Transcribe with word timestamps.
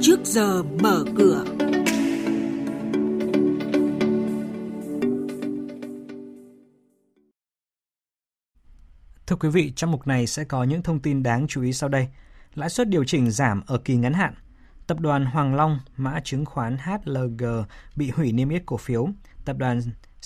trước 0.00 0.20
giờ 0.24 0.62
mở 0.62 1.04
cửa. 1.16 1.44
Thưa 9.26 9.36
quý 9.36 9.48
vị, 9.48 9.72
trong 9.76 9.90
mục 9.90 10.06
này 10.06 10.26
sẽ 10.26 10.44
có 10.44 10.64
những 10.64 10.82
thông 10.82 11.00
tin 11.00 11.22
đáng 11.22 11.46
chú 11.48 11.62
ý 11.62 11.72
sau 11.72 11.88
đây. 11.88 12.08
Lãi 12.54 12.70
suất 12.70 12.88
điều 12.88 13.04
chỉnh 13.04 13.30
giảm 13.30 13.62
ở 13.66 13.78
kỳ 13.78 13.96
ngắn 13.96 14.12
hạn. 14.12 14.34
Tập 14.86 15.00
đoàn 15.00 15.26
Hoàng 15.26 15.54
Long, 15.54 15.78
mã 15.96 16.20
chứng 16.24 16.44
khoán 16.44 16.76
HLG 16.78 17.44
bị 17.96 18.10
hủy 18.10 18.32
niêm 18.32 18.48
yết 18.48 18.62
cổ 18.66 18.76
phiếu. 18.76 19.08
Tập 19.44 19.56
đoàn 19.58 19.80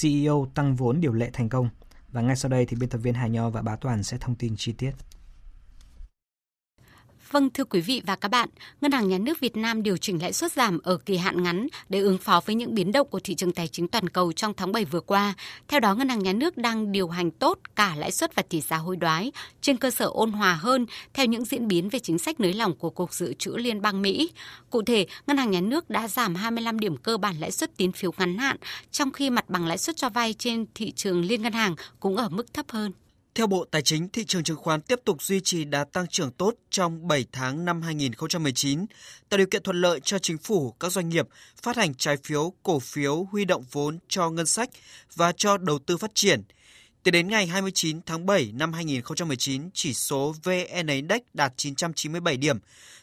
CEO 0.00 0.46
tăng 0.54 0.76
vốn 0.76 1.00
điều 1.00 1.12
lệ 1.12 1.30
thành 1.32 1.48
công. 1.48 1.68
Và 2.08 2.20
ngay 2.20 2.36
sau 2.36 2.50
đây 2.50 2.66
thì 2.66 2.76
biên 2.80 2.88
tập 2.88 2.98
viên 2.98 3.14
Hà 3.14 3.26
Nho 3.26 3.50
và 3.50 3.62
Bá 3.62 3.76
Toàn 3.76 4.02
sẽ 4.02 4.16
thông 4.20 4.34
tin 4.34 4.54
chi 4.56 4.72
tiết. 4.72 4.90
Vâng 7.30 7.50
thưa 7.50 7.64
quý 7.64 7.80
vị 7.80 8.02
và 8.06 8.16
các 8.16 8.28
bạn, 8.28 8.48
Ngân 8.80 8.92
hàng 8.92 9.08
Nhà 9.08 9.18
nước 9.18 9.40
Việt 9.40 9.56
Nam 9.56 9.82
điều 9.82 9.96
chỉnh 9.96 10.22
lãi 10.22 10.32
suất 10.32 10.52
giảm 10.52 10.78
ở 10.78 10.96
kỳ 10.96 11.16
hạn 11.16 11.42
ngắn 11.42 11.66
để 11.88 11.98
ứng 11.98 12.18
phó 12.18 12.40
với 12.46 12.54
những 12.54 12.74
biến 12.74 12.92
động 12.92 13.08
của 13.10 13.20
thị 13.20 13.34
trường 13.34 13.52
tài 13.52 13.68
chính 13.68 13.88
toàn 13.88 14.08
cầu 14.08 14.32
trong 14.32 14.54
tháng 14.54 14.72
7 14.72 14.84
vừa 14.84 15.00
qua. 15.00 15.34
Theo 15.68 15.80
đó, 15.80 15.94
Ngân 15.94 16.08
hàng 16.08 16.18
Nhà 16.18 16.32
nước 16.32 16.56
đang 16.56 16.92
điều 16.92 17.08
hành 17.08 17.30
tốt 17.30 17.58
cả 17.76 17.94
lãi 17.96 18.12
suất 18.12 18.34
và 18.34 18.42
tỷ 18.42 18.60
giá 18.60 18.76
hối 18.76 18.96
đoái 18.96 19.32
trên 19.60 19.76
cơ 19.76 19.90
sở 19.90 20.06
ôn 20.06 20.32
hòa 20.32 20.54
hơn 20.54 20.86
theo 21.14 21.26
những 21.26 21.44
diễn 21.44 21.68
biến 21.68 21.88
về 21.88 21.98
chính 21.98 22.18
sách 22.18 22.40
nới 22.40 22.52
lỏng 22.52 22.74
của 22.74 22.90
Cục 22.90 23.14
Dự 23.14 23.34
trữ 23.34 23.56
Liên 23.56 23.82
bang 23.82 24.02
Mỹ. 24.02 24.30
Cụ 24.70 24.82
thể, 24.82 25.06
Ngân 25.26 25.36
hàng 25.36 25.50
Nhà 25.50 25.60
nước 25.60 25.90
đã 25.90 26.08
giảm 26.08 26.34
25 26.34 26.78
điểm 26.78 26.96
cơ 26.96 27.16
bản 27.16 27.36
lãi 27.40 27.50
suất 27.50 27.76
tín 27.76 27.92
phiếu 27.92 28.12
ngắn 28.18 28.38
hạn, 28.38 28.56
trong 28.90 29.12
khi 29.12 29.30
mặt 29.30 29.50
bằng 29.50 29.66
lãi 29.66 29.78
suất 29.78 29.96
cho 29.96 30.08
vay 30.08 30.34
trên 30.38 30.66
thị 30.74 30.92
trường 30.92 31.24
liên 31.24 31.42
ngân 31.42 31.52
hàng 31.52 31.74
cũng 32.00 32.16
ở 32.16 32.28
mức 32.28 32.54
thấp 32.54 32.66
hơn. 32.68 32.92
Theo 33.36 33.46
Bộ 33.46 33.64
Tài 33.70 33.82
chính, 33.82 34.08
thị 34.08 34.24
trường 34.24 34.44
chứng 34.44 34.56
khoán 34.56 34.80
tiếp 34.80 35.00
tục 35.04 35.22
duy 35.22 35.40
trì 35.40 35.64
đà 35.64 35.84
tăng 35.84 36.06
trưởng 36.06 36.30
tốt 36.30 36.54
trong 36.70 37.08
7 37.08 37.26
tháng 37.32 37.64
năm 37.64 37.82
2019, 37.82 38.86
tạo 39.28 39.38
điều 39.38 39.46
kiện 39.46 39.62
thuận 39.62 39.80
lợi 39.80 40.00
cho 40.00 40.18
chính 40.18 40.38
phủ, 40.38 40.74
các 40.80 40.92
doanh 40.92 41.08
nghiệp 41.08 41.28
phát 41.62 41.76
hành 41.76 41.94
trái 41.94 42.16
phiếu, 42.24 42.52
cổ 42.62 42.78
phiếu, 42.78 43.24
huy 43.24 43.44
động 43.44 43.64
vốn 43.72 43.98
cho 44.08 44.30
ngân 44.30 44.46
sách 44.46 44.70
và 45.14 45.32
cho 45.32 45.56
đầu 45.56 45.78
tư 45.78 45.96
phát 45.96 46.10
triển. 46.14 46.42
Tính 47.02 47.12
đến 47.12 47.28
ngày 47.28 47.46
29 47.46 48.00
tháng 48.06 48.26
7 48.26 48.52
năm 48.54 48.72
2019, 48.72 49.70
chỉ 49.74 49.94
số 49.94 50.34
VN 50.42 50.86
Index 50.86 51.20
đạt 51.34 51.52
997 51.56 52.36
điểm, 52.36 52.58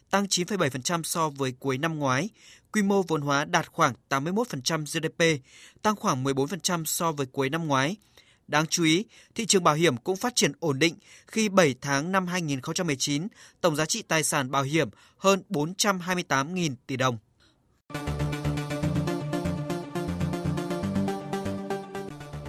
tăng 0.09 0.25
9,7% 0.25 1.03
so 1.03 1.30
với 1.30 1.53
cuối 1.59 1.78
năm 1.78 2.00
ngoái. 2.00 2.30
Quy 2.72 2.81
mô 2.81 3.02
vốn 3.02 3.22
hóa 3.22 3.45
đạt 3.45 3.68
khoảng 3.72 3.94
81% 4.09 4.86
GDP, 4.86 5.44
tăng 5.81 5.95
khoảng 5.95 6.23
14% 6.23 6.86
so 6.86 7.12
với 7.12 7.25
cuối 7.25 7.50
năm 7.50 7.68
ngoái– 7.68 7.95
Đáng 8.47 8.66
chú 8.67 8.83
ý, 8.83 9.05
thị 9.36 9.45
trường 9.45 9.63
bảo 9.63 9.75
hiểm 9.75 9.97
cũng 9.97 10.16
phát 10.16 10.36
triển 10.36 10.52
ổn 10.59 10.80
định 10.80 10.95
khi 11.27 11.49
7 11.49 11.75
tháng 11.81 12.11
năm 12.11 12.27
2019, 12.27 13.27
tổng 13.61 13.75
giá 13.75 13.85
trị 13.85 14.02
tài 14.02 14.23
sản 14.23 14.52
bảo 14.52 14.63
hiểm 14.63 14.89
hơn 15.17 15.44
428.000 15.50 16.75
tỷ 16.88 16.97
đồng. 16.97 17.17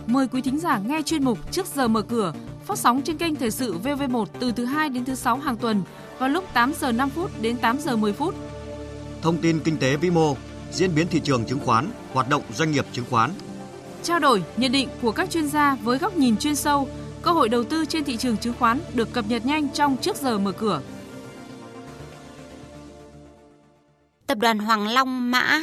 Mời 0.06 0.28
quý 0.28 0.42
thính 0.42 0.58
giả 0.58 0.78
nghe 0.78 1.02
chuyên 1.02 1.24
mục 1.24 1.52
Trước 1.52 1.66
giờ 1.66 1.88
mở 1.88 2.02
cửa, 2.02 2.32
phát 2.64 2.78
sóng 2.78 3.02
trên 3.02 3.18
kênh 3.18 3.34
Thời 3.34 3.50
sự 3.50 3.78
VV1 3.78 4.26
từ 4.40 4.52
thứ 4.52 4.64
2 4.64 4.88
đến 4.88 5.04
thứ 5.04 5.14
6 5.14 5.36
hàng 5.36 5.56
tuần 5.56 5.82
vào 6.18 6.28
lúc 6.28 6.44
8 6.54 6.72
giờ 6.80 6.92
5 6.92 7.10
phút 7.10 7.30
đến 7.42 7.56
8 7.56 7.78
giờ 7.78 7.96
10 7.96 8.12
phút. 8.12 8.34
Thông 9.22 9.40
tin 9.40 9.60
kinh 9.60 9.76
tế 9.76 9.96
vĩ 9.96 10.10
mô, 10.10 10.36
diễn 10.72 10.94
biến 10.94 11.06
thị 11.08 11.20
trường 11.24 11.44
chứng 11.44 11.60
khoán, 11.60 11.90
hoạt 12.12 12.28
động 12.28 12.42
doanh 12.54 12.72
nghiệp 12.72 12.86
chứng 12.92 13.04
khoán, 13.10 13.30
trao 14.04 14.18
đổi, 14.18 14.42
nhận 14.56 14.72
định 14.72 14.88
của 15.02 15.12
các 15.12 15.30
chuyên 15.30 15.48
gia 15.48 15.74
với 15.74 15.98
góc 15.98 16.16
nhìn 16.16 16.36
chuyên 16.36 16.56
sâu, 16.56 16.88
cơ 17.22 17.30
hội 17.30 17.48
đầu 17.48 17.64
tư 17.64 17.84
trên 17.84 18.04
thị 18.04 18.16
trường 18.16 18.36
chứng 18.36 18.54
khoán 18.58 18.80
được 18.94 19.12
cập 19.12 19.24
nhật 19.28 19.46
nhanh 19.46 19.68
trong 19.68 19.96
trước 19.96 20.16
giờ 20.16 20.38
mở 20.38 20.52
cửa. 20.52 20.80
Tập 24.26 24.38
đoàn 24.38 24.58
Hoàng 24.58 24.88
Long 24.88 25.30
mã 25.30 25.62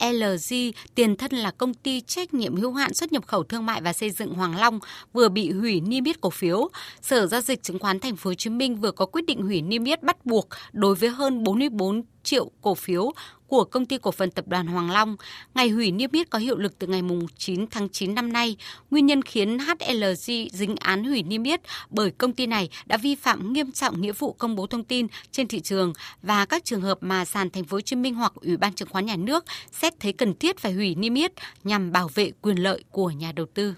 HLG, 0.00 0.54
tiền 0.94 1.16
thân 1.16 1.32
là 1.32 1.50
công 1.50 1.74
ty 1.74 2.00
trách 2.00 2.34
nhiệm 2.34 2.56
hữu 2.56 2.72
hạn 2.72 2.94
xuất 2.94 3.12
nhập 3.12 3.26
khẩu 3.26 3.42
thương 3.42 3.66
mại 3.66 3.80
và 3.80 3.92
xây 3.92 4.10
dựng 4.10 4.34
Hoàng 4.34 4.58
Long 4.58 4.80
vừa 5.12 5.28
bị 5.28 5.52
hủy 5.52 5.80
niêm 5.80 6.04
yết 6.04 6.20
cổ 6.20 6.30
phiếu. 6.30 6.68
Sở 7.02 7.26
giao 7.26 7.40
dịch 7.40 7.62
chứng 7.62 7.78
khoán 7.78 8.00
Thành 8.00 8.16
phố 8.16 8.30
Hồ 8.30 8.34
Chí 8.34 8.50
Minh 8.50 8.76
vừa 8.76 8.90
có 8.90 9.06
quyết 9.06 9.26
định 9.26 9.42
hủy 9.42 9.62
niêm 9.62 9.84
yết 9.84 10.02
bắt 10.02 10.26
buộc 10.26 10.48
đối 10.72 10.94
với 10.94 11.08
hơn 11.10 11.44
44 11.44 12.02
triệu 12.22 12.50
cổ 12.60 12.74
phiếu 12.74 13.12
của 13.48 13.64
công 13.64 13.86
ty 13.86 13.98
cổ 13.98 14.10
phần 14.10 14.30
tập 14.30 14.48
đoàn 14.48 14.66
Hoàng 14.66 14.90
Long. 14.90 15.16
Ngày 15.54 15.68
hủy 15.68 15.90
niêm 15.90 16.10
yết 16.12 16.30
có 16.30 16.38
hiệu 16.38 16.56
lực 16.56 16.78
từ 16.78 16.86
ngày 16.86 17.02
9 17.36 17.66
tháng 17.70 17.88
9 17.88 18.14
năm 18.14 18.32
nay. 18.32 18.56
Nguyên 18.90 19.06
nhân 19.06 19.22
khiến 19.22 19.58
HLG 19.58 20.48
dính 20.52 20.76
án 20.80 21.04
hủy 21.04 21.22
niêm 21.22 21.42
yết 21.42 21.60
bởi 21.90 22.10
công 22.10 22.32
ty 22.32 22.46
này 22.46 22.68
đã 22.86 22.96
vi 22.96 23.14
phạm 23.14 23.52
nghiêm 23.52 23.72
trọng 23.72 24.00
nghĩa 24.00 24.12
vụ 24.12 24.32
công 24.32 24.56
bố 24.56 24.66
thông 24.66 24.84
tin 24.84 25.06
trên 25.32 25.48
thị 25.48 25.60
trường 25.60 25.92
và 26.22 26.44
các 26.44 26.64
trường 26.64 26.80
hợp 26.80 26.98
mà 27.00 27.24
sàn 27.24 27.50
Thành 27.50 27.64
phố 27.64 27.76
Hồ 27.76 27.80
Chí 27.80 27.96
Minh 27.96 28.14
hoặc 28.14 28.32
Ủy 28.34 28.56
ban 28.56 28.74
chứng 28.74 28.88
khoán 28.88 29.06
nhà 29.06 29.16
nước 29.16 29.44
xét 29.72 30.00
thấy 30.00 30.12
cần 30.12 30.34
thiết 30.34 30.58
phải 30.58 30.72
hủy 30.72 30.94
niêm 30.94 31.14
yết 31.14 31.32
nhằm 31.64 31.92
bảo 31.92 32.08
vệ 32.14 32.32
quyền 32.42 32.56
lợi 32.56 32.84
của 32.90 33.10
nhà 33.10 33.32
đầu 33.32 33.46
tư. 33.54 33.74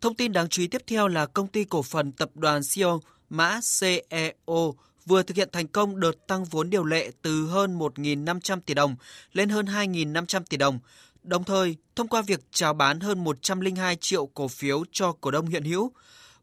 Thông 0.00 0.14
tin 0.14 0.32
đáng 0.32 0.48
chú 0.48 0.62
ý 0.62 0.68
tiếp 0.68 0.82
theo 0.86 1.08
là 1.08 1.26
công 1.26 1.48
ty 1.48 1.64
cổ 1.64 1.82
phần 1.82 2.12
tập 2.12 2.30
đoàn 2.34 2.62
CEO 2.74 3.00
mã 3.30 3.60
CEO 3.80 4.74
vừa 5.06 5.22
thực 5.22 5.36
hiện 5.36 5.48
thành 5.52 5.68
công 5.68 6.00
đợt 6.00 6.26
tăng 6.26 6.44
vốn 6.44 6.70
điều 6.70 6.84
lệ 6.84 7.10
từ 7.22 7.46
hơn 7.46 7.78
1.500 7.78 8.60
tỷ 8.60 8.74
đồng 8.74 8.96
lên 9.32 9.48
hơn 9.48 9.66
2.500 9.66 10.42
tỷ 10.48 10.56
đồng, 10.56 10.78
đồng 11.22 11.44
thời 11.44 11.76
thông 11.96 12.08
qua 12.08 12.22
việc 12.22 12.40
chào 12.50 12.74
bán 12.74 13.00
hơn 13.00 13.24
102 13.24 13.96
triệu 13.96 14.26
cổ 14.26 14.48
phiếu 14.48 14.84
cho 14.92 15.12
cổ 15.20 15.30
đông 15.30 15.46
hiện 15.46 15.64
hữu. 15.64 15.92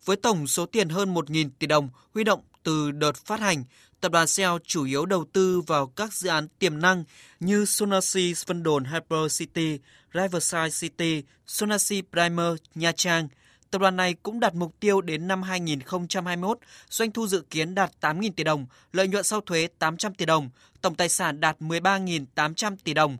Với 0.05 0.15
tổng 0.15 0.47
số 0.47 0.65
tiền 0.65 0.89
hơn 0.89 1.13
1.000 1.13 1.49
tỷ 1.59 1.67
đồng 1.67 1.89
huy 2.13 2.23
động 2.23 2.41
từ 2.63 2.91
đợt 2.91 3.15
phát 3.25 3.39
hành, 3.39 3.63
tập 4.01 4.11
đoàn 4.11 4.27
Shell 4.27 4.53
chủ 4.65 4.85
yếu 4.85 5.05
đầu 5.05 5.25
tư 5.33 5.61
vào 5.61 5.87
các 5.87 6.13
dự 6.13 6.29
án 6.29 6.47
tiềm 6.59 6.81
năng 6.81 7.03
như 7.39 7.65
Sonasi 7.65 8.33
Vân 8.45 8.63
Đồn 8.63 8.83
Hyper 8.83 9.39
City, 9.39 9.79
Riverside 10.13 10.69
City, 10.79 11.23
Sonasi 11.47 12.01
Primer 12.11 12.55
Nha 12.75 12.91
Trang– 12.91 13.27
Tập 13.71 13.81
đoàn 13.81 13.95
này 13.95 14.13
cũng 14.13 14.39
đặt 14.39 14.55
mục 14.55 14.79
tiêu 14.79 15.01
đến 15.01 15.27
năm 15.27 15.43
2021, 15.43 16.57
doanh 16.89 17.11
thu 17.11 17.27
dự 17.27 17.43
kiến 17.49 17.75
đạt 17.75 17.91
8.000 18.01 18.31
tỷ 18.35 18.43
đồng, 18.43 18.65
lợi 18.93 19.07
nhuận 19.07 19.23
sau 19.23 19.41
thuế 19.41 19.67
800 19.79 20.13
tỷ 20.13 20.25
đồng, 20.25 20.49
tổng 20.81 20.95
tài 20.95 21.09
sản 21.09 21.39
đạt 21.39 21.61
13.800 21.61 22.75
tỷ 22.83 22.93
đồng, 22.93 23.17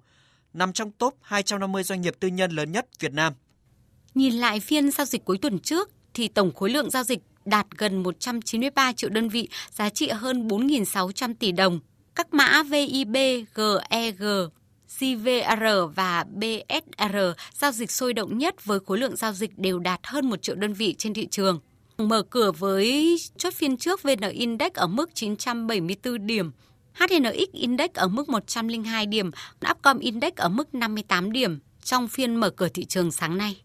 nằm 0.54 0.74
trong 0.74 0.92
top 0.92 1.18
250 1.22 1.84
doanh 1.84 2.02
nghiệp 2.02 2.16
tư 2.20 2.28
nhân 2.28 2.52
lớn 2.52 2.72
nhất 2.72 2.86
Việt 3.00 3.14
Nam. 3.14 3.34
Nhìn 4.16 4.34
lại 4.34 4.60
phiên 4.60 4.92
giao 4.92 5.06
dịch 5.06 5.26
cuối 5.26 5.38
tuần 5.38 5.60
trước 5.60 5.90
thì 6.14 6.28
tổng 6.28 6.54
khối 6.54 6.70
lượng 6.70 6.90
giao 6.90 7.04
dịch 7.04 7.20
đạt 7.46 7.68
gần 7.78 8.04
193 8.04 8.94
triệu 8.94 9.10
đơn 9.10 9.30
vị, 9.30 9.50
giá 9.72 9.90
trị 9.90 10.10
hơn 10.10 10.48
4.600 10.48 11.34
tỷ 11.40 11.52
đồng. 11.52 11.80
Các 12.16 12.34
mã 12.34 12.64
VIB, 12.64 13.16
GEG, 13.56 14.24
CVR 15.00 15.64
và 15.96 16.24
BSR 16.24 17.18
giao 17.54 17.72
dịch 17.72 17.92
sôi 17.92 18.14
động 18.14 18.38
nhất 18.38 18.66
với 18.66 18.80
khối 18.86 18.98
lượng 18.98 19.16
giao 19.16 19.34
dịch 19.34 19.58
đều 19.58 19.80
đạt 19.80 20.00
hơn 20.04 20.30
1 20.30 20.42
triệu 20.42 20.56
đơn 20.56 20.74
vị 20.74 20.96
trên 20.98 21.14
thị 21.14 21.28
trường. 21.32 21.60
Mở 21.98 22.24
cửa 22.30 22.52
với 22.52 23.16
chốt 23.38 23.54
phiên 23.54 23.78
trước 23.78 24.04
VN 24.04 24.30
Index 24.32 24.74
ở 24.74 24.88
mức 24.88 25.10
974 25.16 26.28
điểm, 26.28 26.52
HNX 26.94 27.52
Index 27.54 27.90
ở 27.94 28.08
mức 28.08 28.30
102 28.30 29.06
điểm, 29.06 29.32
Upcom 29.72 30.00
Index 30.00 30.34
ở 30.36 30.50
mức 30.50 30.76
58 30.76 31.32
điểm 31.32 31.60
trong 31.84 32.08
phiên 32.08 32.36
mở 32.36 32.50
cửa 32.50 32.70
thị 32.70 32.86
trường 32.86 33.12
sáng 33.12 33.38
nay. 33.38 33.62